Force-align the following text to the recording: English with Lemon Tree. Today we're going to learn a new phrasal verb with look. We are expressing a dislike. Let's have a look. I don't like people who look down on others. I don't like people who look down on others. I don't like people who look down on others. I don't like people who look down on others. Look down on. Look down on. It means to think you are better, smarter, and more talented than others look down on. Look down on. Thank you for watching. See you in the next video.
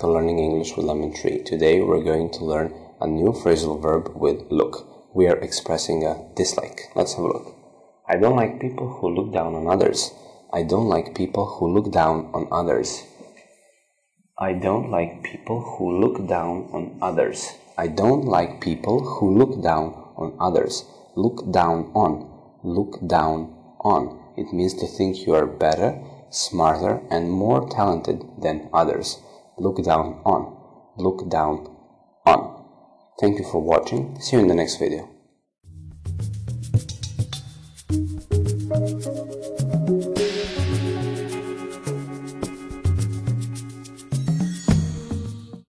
English 0.00 0.76
with 0.76 0.86
Lemon 0.86 1.12
Tree. 1.14 1.42
Today 1.44 1.82
we're 1.82 2.02
going 2.02 2.30
to 2.32 2.44
learn 2.44 2.72
a 3.00 3.06
new 3.06 3.32
phrasal 3.32 3.80
verb 3.80 4.10
with 4.14 4.50
look. 4.50 5.12
We 5.14 5.26
are 5.26 5.36
expressing 5.36 6.04
a 6.04 6.16
dislike. 6.34 6.80
Let's 6.96 7.14
have 7.14 7.24
a 7.24 7.28
look. 7.28 7.54
I 8.08 8.16
don't 8.16 8.36
like 8.36 8.60
people 8.60 8.88
who 8.88 9.14
look 9.14 9.32
down 9.34 9.54
on 9.54 9.68
others. 9.68 10.10
I 10.52 10.62
don't 10.62 10.88
like 10.88 11.14
people 11.14 11.44
who 11.44 11.68
look 11.68 11.92
down 11.92 12.30
on 12.32 12.48
others. 12.50 13.02
I 14.38 14.54
don't 14.54 14.90
like 14.90 15.22
people 15.24 15.60
who 15.60 16.00
look 16.00 16.26
down 16.26 16.68
on 16.72 16.98
others. 17.02 17.52
I 17.76 17.86
don't 17.88 18.24
like 18.24 18.60
people 18.60 19.00
who 19.00 19.36
look 19.36 19.62
down 19.62 19.92
on 20.16 20.36
others. 20.40 20.84
Look 21.16 21.52
down 21.52 21.92
on. 21.94 22.28
Look 22.64 23.06
down 23.06 23.52
on. 23.80 24.18
It 24.36 24.52
means 24.54 24.74
to 24.74 24.86
think 24.86 25.26
you 25.26 25.34
are 25.34 25.46
better, 25.46 26.00
smarter, 26.30 27.02
and 27.10 27.30
more 27.30 27.68
talented 27.68 28.24
than 28.40 28.70
others 28.72 29.18
look 29.62 29.82
down 29.84 30.20
on. 30.24 30.42
Look 30.96 31.30
down 31.30 31.68
on. 32.26 32.64
Thank 33.20 33.38
you 33.38 33.44
for 33.44 33.62
watching. 33.62 34.20
See 34.20 34.36
you 34.36 34.42
in 34.42 34.48
the 34.48 34.54
next 34.54 34.78
video. 34.78 35.08